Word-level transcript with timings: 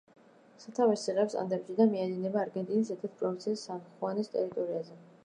სათავეს 0.61 1.03
იღებს 1.11 1.35
ანდებში 1.41 1.75
და 1.79 1.87
მიედინება 1.91 2.41
არგენტინის 2.45 2.91
ერთ-ერთ 2.97 3.21
პროვინცია 3.21 3.61
სან-ხუანის 3.65 4.33
ტერიტორიაზე. 4.39 4.99